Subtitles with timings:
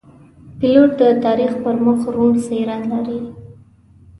[0.59, 3.21] پیلوټ د تاریخ پر مخ روڼ څېره لري.